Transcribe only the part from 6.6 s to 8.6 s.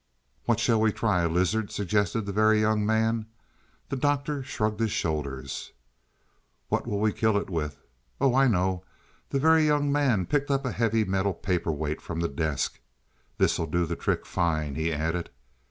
"What'll we kill it with? Oh, I